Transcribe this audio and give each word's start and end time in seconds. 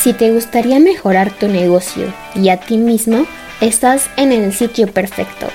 Si 0.00 0.12
te 0.12 0.32
gustaría 0.32 0.78
mejorar 0.78 1.36
tu 1.36 1.48
negocio 1.48 2.14
y 2.36 2.50
a 2.50 2.60
ti 2.60 2.76
mismo, 2.76 3.26
estás 3.60 4.08
en 4.16 4.30
el 4.30 4.52
sitio 4.52 4.86
perfecto. 4.86 5.48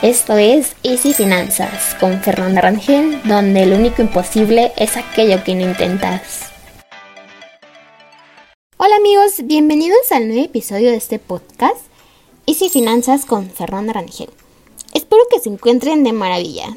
Esto 0.00 0.36
es 0.36 0.76
Easy 0.84 1.12
Finanzas 1.12 1.96
con 1.98 2.20
Fernanda 2.22 2.60
Rangel, 2.60 3.20
donde 3.24 3.66
lo 3.66 3.74
único 3.74 4.00
imposible 4.00 4.72
es 4.76 4.96
aquello 4.96 5.42
que 5.42 5.56
no 5.56 5.62
intentas. 5.62 6.52
Hola 8.76 8.94
amigos, 8.94 9.42
bienvenidos 9.42 10.12
al 10.12 10.28
nuevo 10.28 10.44
episodio 10.44 10.92
de 10.92 10.96
este 10.96 11.18
podcast 11.18 11.80
Easy 12.46 12.68
Finanzas 12.68 13.26
con 13.26 13.50
Fernanda 13.50 13.94
Rangel. 13.94 14.30
Espero 14.92 15.22
que 15.32 15.40
se 15.40 15.48
encuentren 15.48 16.04
de 16.04 16.12
maravilla. 16.12 16.68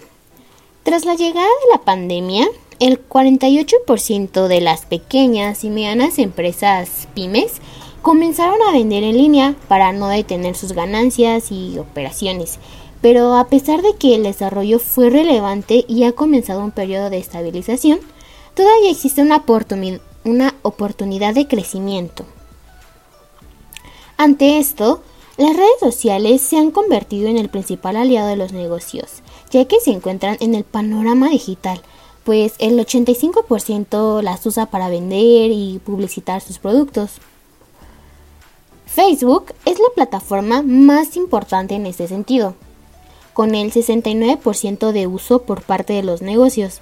Tras 0.82 1.06
la 1.06 1.14
llegada 1.14 1.46
de 1.46 1.72
la 1.74 1.82
pandemia, 1.84 2.48
el 2.80 3.08
48% 3.08 4.48
de 4.48 4.62
las 4.62 4.86
pequeñas 4.86 5.64
y 5.64 5.70
medianas 5.70 6.20
empresas 6.20 7.08
pymes 7.14 7.54
comenzaron 8.02 8.62
a 8.62 8.72
vender 8.72 9.04
en 9.04 9.18
línea 9.18 9.56
para 9.68 9.92
no 9.92 10.08
detener 10.08 10.56
sus 10.56 10.74
ganancias 10.74 11.52
y 11.52 11.78
operaciones. 11.80 12.60
Pero 13.02 13.36
a 13.36 13.48
pesar 13.48 13.82
de 13.82 13.96
que 13.96 14.16
el 14.16 14.24
desarrollo 14.24 14.80
fue 14.80 15.10
relevante 15.10 15.86
y 15.88 16.04
ha 16.04 16.14
comenzado 16.14 16.64
un 16.64 16.72
periodo 16.72 17.10
de 17.10 17.18
estabilización, 17.18 18.00
todavía 18.54 18.90
existe 18.90 19.22
una, 19.22 19.44
una 20.24 20.56
oportunidad 20.62 21.34
de 21.34 21.48
crecimiento. 21.48 22.26
Ante 24.18 24.58
esto, 24.58 25.02
las 25.38 25.56
redes 25.56 25.80
sociales 25.80 26.42
se 26.42 26.58
han 26.58 26.72
convertido 26.72 27.28
en 27.28 27.38
el 27.38 27.50
principal 27.50 27.98
aliado 27.98 28.30
de 28.30 28.36
los 28.36 28.52
negocios, 28.52 29.22
ya 29.52 29.66
que 29.66 29.80
se 29.80 29.92
encuentran 29.92 30.38
en 30.40 30.56
el 30.56 30.64
panorama 30.64 31.30
digital, 31.30 31.82
pues 32.28 32.56
el 32.60 32.78
85% 32.78 34.22
las 34.22 34.46
usa 34.46 34.66
para 34.66 34.90
vender 34.90 35.50
y 35.50 35.80
publicitar 35.86 36.42
sus 36.42 36.60
productos. 36.60 37.20
Facebook 38.86 39.54
es 39.64 39.80
la 39.80 39.88
plataforma 39.96 40.62
más 40.62 41.16
importante 41.16 41.76
en 41.76 41.86
este 41.86 42.10
sentido, 42.10 42.54
con 43.32 43.56
el 43.56 43.72
69% 43.72 44.92
de 44.92 45.08
uso 45.08 45.44
por 45.44 45.62
parte 45.62 45.94
de 45.94 46.04
los 46.04 46.22
negocios. 46.22 46.82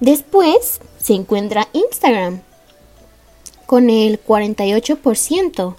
Después 0.00 0.82
se 0.98 1.14
encuentra 1.14 1.68
Instagram, 1.72 2.42
con 3.64 3.88
el 3.88 4.22
48% 4.22 5.76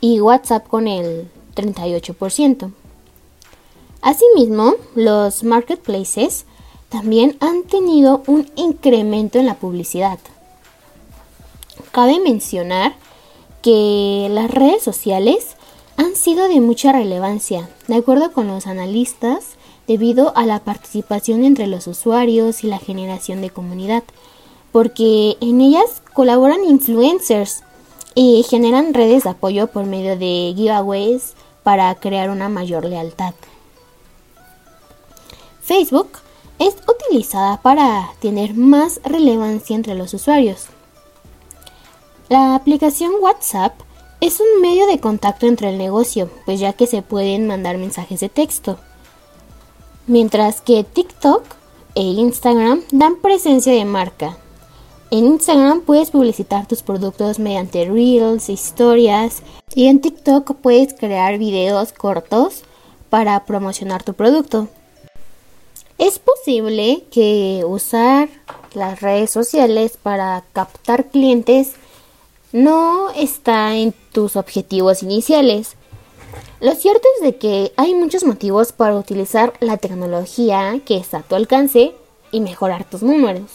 y 0.00 0.20
WhatsApp 0.20 0.66
con 0.66 0.88
el 0.88 1.30
38%. 1.54 2.72
Asimismo, 4.02 4.74
los 4.96 5.44
marketplaces 5.44 6.44
también 6.90 7.36
han 7.40 7.62
tenido 7.62 8.22
un 8.26 8.50
incremento 8.56 9.38
en 9.38 9.46
la 9.46 9.54
publicidad. 9.54 10.18
Cabe 11.92 12.20
mencionar 12.20 12.94
que 13.62 14.28
las 14.30 14.50
redes 14.50 14.82
sociales 14.82 15.56
han 15.96 16.16
sido 16.16 16.48
de 16.48 16.60
mucha 16.60 16.92
relevancia, 16.92 17.70
de 17.86 17.96
acuerdo 17.96 18.32
con 18.32 18.48
los 18.48 18.66
analistas, 18.66 19.56
debido 19.86 20.36
a 20.36 20.46
la 20.46 20.60
participación 20.60 21.44
entre 21.44 21.66
los 21.66 21.86
usuarios 21.86 22.64
y 22.64 22.66
la 22.68 22.78
generación 22.78 23.40
de 23.40 23.50
comunidad, 23.50 24.02
porque 24.72 25.36
en 25.40 25.60
ellas 25.60 26.02
colaboran 26.12 26.64
influencers 26.64 27.62
y 28.14 28.44
generan 28.48 28.94
redes 28.94 29.24
de 29.24 29.30
apoyo 29.30 29.68
por 29.68 29.86
medio 29.86 30.16
de 30.16 30.52
giveaways 30.56 31.34
para 31.62 31.94
crear 31.96 32.30
una 32.30 32.48
mayor 32.48 32.84
lealtad. 32.84 33.34
Facebook 35.62 36.08
es 36.60 36.76
utilizada 36.86 37.60
para 37.62 38.12
tener 38.20 38.54
más 38.54 39.00
relevancia 39.02 39.74
entre 39.74 39.96
los 39.96 40.14
usuarios. 40.14 40.66
La 42.28 42.54
aplicación 42.54 43.12
WhatsApp 43.20 43.72
es 44.20 44.38
un 44.40 44.60
medio 44.60 44.86
de 44.86 45.00
contacto 45.00 45.46
entre 45.46 45.70
el 45.70 45.78
negocio, 45.78 46.30
pues 46.44 46.60
ya 46.60 46.74
que 46.74 46.86
se 46.86 47.00
pueden 47.00 47.46
mandar 47.46 47.78
mensajes 47.78 48.20
de 48.20 48.28
texto. 48.28 48.78
Mientras 50.06 50.60
que 50.60 50.84
TikTok 50.84 51.42
e 51.94 52.02
Instagram 52.02 52.82
dan 52.92 53.16
presencia 53.16 53.72
de 53.72 53.84
marca. 53.84 54.36
En 55.10 55.26
Instagram 55.26 55.80
puedes 55.80 56.10
publicitar 56.10 56.66
tus 56.66 56.82
productos 56.82 57.38
mediante 57.38 57.86
reels, 57.86 58.48
historias 58.48 59.42
y 59.74 59.86
en 59.86 60.00
TikTok 60.00 60.54
puedes 60.56 60.94
crear 60.94 61.38
videos 61.38 61.92
cortos 61.92 62.62
para 63.08 63.44
promocionar 63.44 64.04
tu 64.04 64.14
producto. 64.14 64.68
Es 66.00 66.18
posible 66.18 67.04
que 67.10 67.62
usar 67.66 68.30
las 68.72 69.02
redes 69.02 69.30
sociales 69.30 69.98
para 70.02 70.42
captar 70.54 71.10
clientes 71.10 71.72
no 72.52 73.10
está 73.10 73.76
en 73.76 73.92
tus 74.10 74.34
objetivos 74.34 75.02
iniciales. 75.02 75.74
Lo 76.58 76.74
cierto 76.74 77.06
es 77.16 77.24
de 77.24 77.36
que 77.36 77.74
hay 77.76 77.94
muchos 77.94 78.24
motivos 78.24 78.72
para 78.72 78.96
utilizar 78.96 79.52
la 79.60 79.76
tecnología 79.76 80.80
que 80.86 80.96
está 80.96 81.18
a 81.18 81.22
tu 81.22 81.34
alcance 81.34 81.92
y 82.32 82.40
mejorar 82.40 82.84
tus 82.88 83.02
números. 83.02 83.50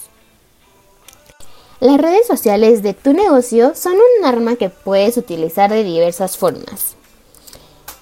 Las 1.80 1.98
redes 1.98 2.28
sociales 2.28 2.84
de 2.84 2.94
tu 2.94 3.14
negocio 3.14 3.74
son 3.74 3.94
un 3.94 4.24
arma 4.24 4.56
que 4.56 4.70
puedes 4.70 5.18
utilizar 5.18 5.72
de 5.72 5.84
diversas 5.84 6.38
formas. 6.38 6.96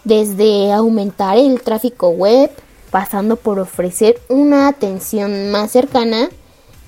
Desde 0.04 0.74
aumentar 0.74 1.38
el 1.38 1.62
tráfico 1.62 2.10
web, 2.10 2.52
pasando 2.94 3.38
por 3.38 3.58
ofrecer 3.58 4.22
una 4.30 4.68
atención 4.68 5.50
más 5.50 5.72
cercana 5.72 6.30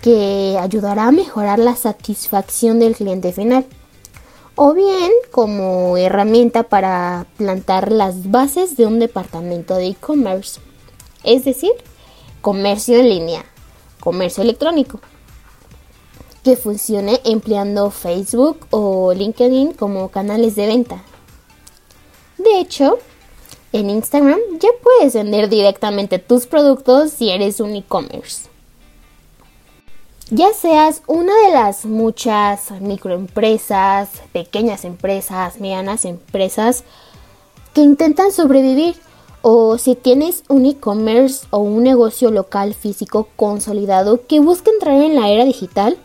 que 0.04 0.56
ayudará 0.62 1.08
a 1.08 1.12
mejorar 1.12 1.58
la 1.58 1.76
satisfacción 1.76 2.78
del 2.78 2.96
cliente 2.96 3.34
final. 3.34 3.66
O 4.54 4.76
bien 4.76 5.12
como 5.32 5.98
herramienta 5.98 6.62
para 6.62 7.26
plantar 7.38 7.92
las 7.92 8.30
bases 8.30 8.78
de 8.78 8.86
un 8.86 9.00
departamento 9.00 9.74
de 9.74 9.88
e-commerce, 9.88 10.62
es 11.24 11.44
decir, 11.44 11.72
comercio 12.40 13.00
en 13.00 13.10
línea, 13.10 13.44
comercio 14.00 14.44
electrónico, 14.44 15.00
que 16.44 16.56
funcione 16.56 17.20
empleando 17.24 17.90
Facebook 17.90 18.68
o 18.70 19.12
LinkedIn 19.12 19.74
como 19.74 20.10
canales 20.10 20.56
de 20.56 20.68
venta. 20.68 21.04
De 22.38 22.60
hecho, 22.60 23.00
en 23.76 23.90
Instagram 23.90 24.40
ya 24.60 24.70
puedes 24.82 25.14
vender 25.14 25.50
directamente 25.50 26.18
tus 26.18 26.46
productos 26.46 27.12
si 27.12 27.30
eres 27.30 27.60
un 27.60 27.76
e-commerce. 27.76 28.48
Ya 30.32 30.54
seas 30.54 31.02
una 31.08 31.34
de 31.46 31.52
las 31.52 31.86
muchas 31.86 32.72
microempresas, 32.80 34.10
pequeñas 34.32 34.86
empresas, 34.86 35.60
medianas 35.60 36.06
empresas 36.06 36.84
que 37.74 37.82
intentan 37.82 38.32
sobrevivir 38.32 38.96
o 39.42 39.78
si 39.78 39.96
tienes 39.96 40.44
un 40.48 40.66
e-commerce 40.66 41.46
o 41.50 41.60
un 41.60 41.84
negocio 41.84 42.32
local 42.32 42.74
físico 42.74 43.28
consolidado 43.36 44.26
que 44.26 44.40
busca 44.40 44.72
entrar 44.72 44.96
en 44.96 45.16
la 45.16 45.30
era 45.30 45.44
digital, 45.44 45.98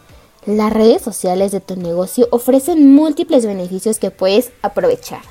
las 0.44 0.72
redes 0.72 1.02
sociales 1.02 1.52
de 1.52 1.60
tu 1.60 1.76
negocio 1.76 2.26
ofrecen 2.32 2.92
múltiples 2.92 3.46
beneficios 3.46 3.98
que 3.98 4.10
puedes 4.10 4.50
aprovechar. 4.60 5.22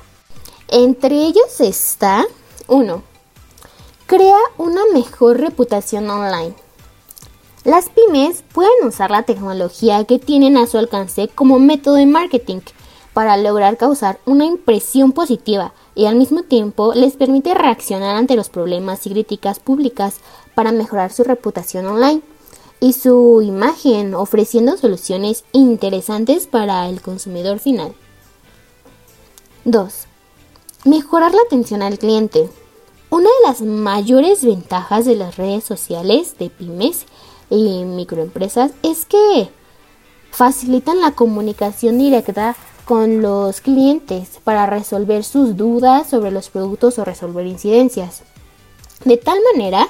Entre 0.72 1.16
ellos 1.16 1.60
está 1.60 2.24
1. 2.68 3.02
Crea 4.06 4.38
una 4.56 4.82
mejor 4.94 5.40
reputación 5.40 6.08
online. 6.08 6.54
Las 7.64 7.88
pymes 7.88 8.44
pueden 8.54 8.86
usar 8.86 9.10
la 9.10 9.24
tecnología 9.24 10.04
que 10.04 10.20
tienen 10.20 10.56
a 10.56 10.68
su 10.68 10.78
alcance 10.78 11.26
como 11.26 11.58
método 11.58 11.96
de 11.96 12.06
marketing 12.06 12.60
para 13.12 13.36
lograr 13.36 13.78
causar 13.78 14.20
una 14.26 14.44
impresión 14.44 15.10
positiva 15.10 15.74
y 15.96 16.06
al 16.06 16.14
mismo 16.14 16.44
tiempo 16.44 16.94
les 16.94 17.14
permite 17.14 17.52
reaccionar 17.52 18.14
ante 18.14 18.36
los 18.36 18.48
problemas 18.48 19.04
y 19.08 19.10
críticas 19.10 19.58
públicas 19.58 20.20
para 20.54 20.70
mejorar 20.70 21.12
su 21.12 21.24
reputación 21.24 21.84
online 21.88 22.22
y 22.78 22.92
su 22.92 23.42
imagen 23.42 24.14
ofreciendo 24.14 24.76
soluciones 24.76 25.42
interesantes 25.50 26.46
para 26.46 26.88
el 26.88 27.02
consumidor 27.02 27.58
final. 27.58 27.92
2. 29.64 30.06
Mejorar 30.86 31.34
la 31.34 31.42
atención 31.42 31.82
al 31.82 31.98
cliente. 31.98 32.48
Una 33.10 33.28
de 33.28 33.48
las 33.48 33.60
mayores 33.60 34.42
ventajas 34.42 35.04
de 35.04 35.14
las 35.14 35.36
redes 35.36 35.62
sociales 35.62 36.38
de 36.38 36.48
pymes 36.48 37.04
y 37.50 37.84
microempresas 37.84 38.70
es 38.82 39.04
que 39.04 39.50
facilitan 40.30 41.02
la 41.02 41.10
comunicación 41.10 41.98
directa 41.98 42.56
con 42.86 43.20
los 43.20 43.60
clientes 43.60 44.40
para 44.42 44.64
resolver 44.64 45.22
sus 45.22 45.54
dudas 45.54 46.08
sobre 46.08 46.30
los 46.30 46.48
productos 46.48 46.98
o 46.98 47.04
resolver 47.04 47.46
incidencias. 47.46 48.22
De 49.04 49.18
tal 49.18 49.38
manera, 49.52 49.86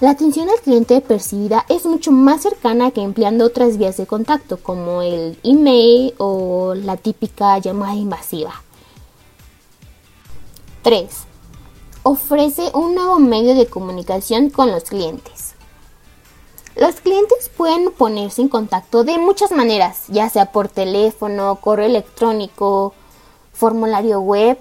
la 0.00 0.10
atención 0.10 0.48
al 0.50 0.60
cliente 0.60 1.00
percibida 1.02 1.64
es 1.68 1.86
mucho 1.86 2.10
más 2.10 2.42
cercana 2.42 2.90
que 2.90 3.00
empleando 3.00 3.44
otras 3.44 3.78
vías 3.78 3.96
de 3.96 4.08
contacto 4.08 4.56
como 4.56 5.02
el 5.02 5.38
email 5.44 6.14
o 6.18 6.74
la 6.74 6.96
típica 6.96 7.58
llamada 7.58 7.94
invasiva. 7.94 8.65
3. 10.86 11.04
Ofrece 12.04 12.70
un 12.72 12.94
nuevo 12.94 13.18
medio 13.18 13.56
de 13.56 13.66
comunicación 13.66 14.50
con 14.50 14.70
los 14.70 14.84
clientes. 14.84 15.56
Los 16.76 17.00
clientes 17.00 17.50
pueden 17.56 17.90
ponerse 17.90 18.40
en 18.40 18.48
contacto 18.48 19.02
de 19.02 19.18
muchas 19.18 19.50
maneras, 19.50 20.04
ya 20.06 20.28
sea 20.28 20.52
por 20.52 20.68
teléfono, 20.68 21.56
correo 21.56 21.86
electrónico, 21.86 22.94
formulario 23.52 24.20
web 24.20 24.58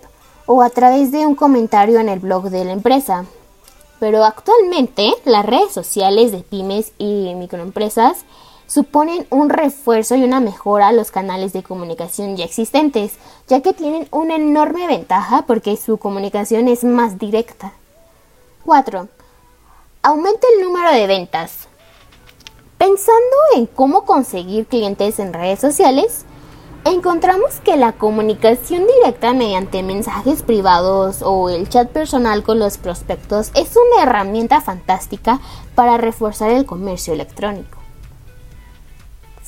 o 0.48 0.64
a 0.64 0.72
través 0.72 1.12
de 1.12 1.28
un 1.28 1.36
comentario 1.36 2.00
en 2.00 2.10
el 2.10 2.22
blog 2.22 2.50
de 2.50 2.66
la 2.66 2.72
empresa. 2.72 3.26
Pero 4.00 4.24
actualmente 4.24 5.14
las 5.26 5.46
redes 5.46 5.74
sociales 5.74 6.32
de 6.32 6.40
pymes 6.40 6.92
y 6.98 7.36
microempresas 7.36 8.26
suponen 8.68 9.28
un 9.30 9.50
refuerzo 9.50 10.16
y 10.16 10.24
una 10.24 10.40
mejora 10.40 10.88
a 10.88 10.92
los 10.92 11.12
canales 11.12 11.54
de 11.54 11.64
comunicación 11.64 12.36
ya 12.36 12.46
existentes, 12.46 13.14
ya 13.48 13.62
que 13.62 13.74
tienen 13.74 14.08
una 14.12 14.36
enorme 14.36 14.88
ventaja 14.88 15.44
porque 15.48 15.78
su 15.78 15.98
comunicación 15.98 16.68
es 16.68 16.84
más 16.84 17.18
directa. 17.20 17.74
4. 18.66 19.08
Aumenta 20.02 20.48
el 20.56 20.64
número 20.64 20.92
de 20.92 21.08
ventas. 21.08 21.68
Pensando 22.78 23.36
en 23.56 23.68
cómo 23.68 24.06
conseguir 24.06 24.66
clientes 24.66 25.20
en 25.20 25.34
redes 25.34 25.60
sociales, 25.60 26.26
encontramos 26.84 27.60
que 27.64 27.78
la 27.78 27.94
comunicación 27.94 28.86
directa 28.86 29.34
mediante 29.34 29.82
mensajes 29.82 30.44
privados 30.44 31.22
o 31.22 31.50
el 31.50 31.68
chat 31.70 31.90
personal 31.90 32.44
con 32.44 32.60
los 32.60 32.78
prospectos 32.78 33.52
es 33.56 33.76
una 33.76 34.04
herramienta 34.04 34.62
fantástica 34.62 35.40
para 35.74 35.98
reforzar 35.98 36.52
el 36.52 36.66
comercio 36.66 37.14
electrónico. 37.14 37.75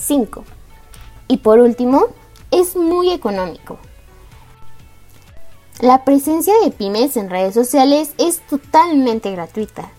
5. 0.08 0.44
Y 1.28 1.38
por 1.38 1.60
último, 1.60 2.06
es 2.52 2.76
muy 2.76 3.12
económico. 3.12 3.78
La 5.80 6.04
presencia 6.06 6.54
de 6.64 6.72
pymes 6.72 7.18
en 7.18 7.30
redes 7.30 7.54
sociales 7.54 8.14
es 8.18 8.40
totalmente 8.48 9.32
gratuita. 9.32 9.92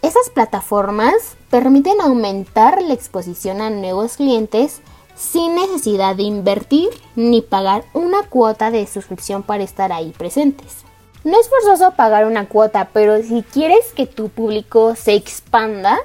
Esas 0.00 0.30
plataformas 0.30 1.36
permiten 1.50 2.00
aumentar 2.00 2.80
la 2.80 2.94
exposición 2.94 3.60
a 3.60 3.68
nuevos 3.68 4.16
clientes 4.16 4.80
sin 5.16 5.56
necesidad 5.56 6.14
de 6.14 6.22
invertir 6.22 6.88
ni 7.16 7.42
pagar 7.42 7.84
una 7.92 8.22
cuota 8.22 8.70
de 8.70 8.86
suscripción 8.86 9.42
para 9.42 9.64
estar 9.64 9.92
ahí 9.92 10.14
presentes. 10.16 10.84
No 11.24 11.38
es 11.38 11.48
forzoso 11.50 11.92
pagar 11.96 12.24
una 12.24 12.48
cuota, 12.48 12.90
pero 12.92 13.20
si 13.22 13.42
quieres 13.42 13.92
que 13.94 14.06
tu 14.06 14.28
público 14.28 14.94
se 14.94 15.14
expanda, 15.14 15.98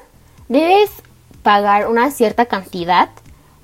debes 0.49 0.89
pagar 1.44 1.88
una 1.88 2.09
cierta 2.09 2.47
cantidad 2.47 3.09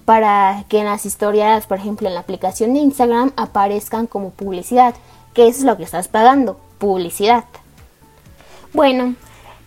para 0.10 0.66
que 0.70 0.80
en 0.80 0.86
las 0.86 1.06
historias, 1.06 1.68
por 1.68 1.78
ejemplo, 1.78 2.08
en 2.08 2.16
la 2.16 2.22
aplicación 2.22 2.74
de 2.74 2.80
Instagram 2.80 3.32
aparezcan 3.38 4.08
como 4.08 4.32
publicidad, 4.32 4.96
que 5.36 5.48
es 5.48 5.62
lo 5.62 5.78
que 5.78 5.84
estás 5.84 6.08
pagando, 6.08 6.60
publicidad. 6.80 7.44
Bueno, 8.74 9.14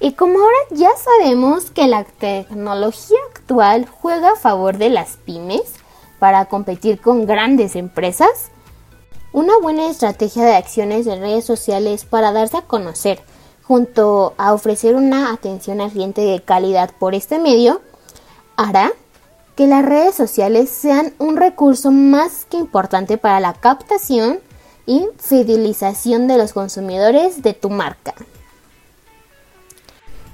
y 0.00 0.14
como 0.14 0.40
ahora 0.40 0.56
ya 0.72 0.90
sabemos 0.96 1.70
que 1.70 1.86
la 1.86 2.02
tecnología 2.02 3.18
actual 3.32 3.86
juega 3.86 4.32
a 4.32 4.36
favor 4.36 4.78
de 4.78 4.90
las 4.90 5.16
pymes 5.16 5.74
para 6.18 6.46
competir 6.46 7.00
con 7.00 7.24
grandes 7.24 7.76
empresas, 7.76 8.50
una 9.32 9.56
buena 9.62 9.88
estrategia 9.88 10.44
de 10.44 10.56
acciones 10.56 11.04
de 11.04 11.20
redes 11.20 11.44
sociales 11.44 12.04
para 12.04 12.32
darse 12.32 12.56
a 12.56 12.62
conocer, 12.62 13.22
junto 13.62 14.34
a 14.38 14.54
ofrecer 14.54 14.96
una 14.96 15.32
atención 15.32 15.80
al 15.80 15.92
cliente 15.92 16.22
de 16.22 16.42
calidad 16.42 16.90
por 16.98 17.14
este 17.14 17.38
medio, 17.38 17.80
hará 18.56 18.92
que 19.56 19.66
las 19.66 19.84
redes 19.84 20.14
sociales 20.14 20.70
sean 20.70 21.12
un 21.18 21.36
recurso 21.36 21.90
más 21.90 22.46
que 22.46 22.56
importante 22.56 23.18
para 23.18 23.40
la 23.40 23.54
captación 23.54 24.40
y 24.86 25.06
fidelización 25.18 26.26
de 26.26 26.38
los 26.38 26.52
consumidores 26.52 27.42
de 27.42 27.54
tu 27.54 27.70
marca. 27.70 28.14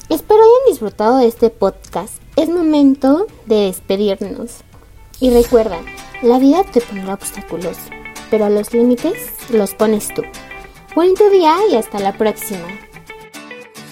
Espero 0.09 0.41
hayan 0.41 0.71
disfrutado 0.73 1.19
de 1.19 1.27
este 1.27 1.51
podcast. 1.51 2.15
Es 2.37 2.49
momento 2.49 3.27
de 3.47 3.67
despedirnos. 3.67 4.59
Y 5.21 5.31
recuerda, 5.31 5.79
la 6.23 6.39
vida 6.39 6.65
te 6.65 6.81
pondrá 6.81 7.15
obstáculos, 7.15 7.77
pero 8.31 8.49
los 8.49 8.73
límites 8.73 9.19
los 9.51 9.75
pones 9.75 10.09
tú. 10.15 10.23
Buen 10.95 11.15
día 11.15 11.57
y 11.71 11.77
hasta 11.77 11.99
la 11.99 12.17
próxima. 12.17 12.67